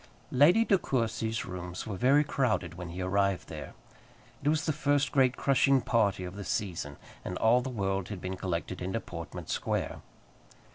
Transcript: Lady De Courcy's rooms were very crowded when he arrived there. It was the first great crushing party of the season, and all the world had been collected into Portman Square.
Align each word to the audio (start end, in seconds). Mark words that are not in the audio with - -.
Lady 0.31 0.65
De 0.65 0.79
Courcy's 0.79 1.45
rooms 1.45 1.85
were 1.85 1.95
very 1.95 2.23
crowded 2.23 2.73
when 2.73 2.89
he 2.89 3.03
arrived 3.03 3.49
there. 3.49 3.75
It 4.43 4.49
was 4.49 4.65
the 4.65 4.73
first 4.73 5.11
great 5.11 5.37
crushing 5.37 5.79
party 5.79 6.23
of 6.23 6.35
the 6.35 6.43
season, 6.43 6.97
and 7.23 7.37
all 7.37 7.61
the 7.61 7.69
world 7.69 8.09
had 8.09 8.19
been 8.19 8.35
collected 8.35 8.81
into 8.81 8.99
Portman 8.99 9.45
Square. 9.45 10.01